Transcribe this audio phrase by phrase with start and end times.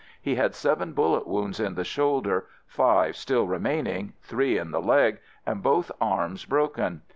[0.19, 5.19] He had seven bullet wounds in the shoulder, five still remaining, three in the leg,
[5.45, 7.03] and both arms broken!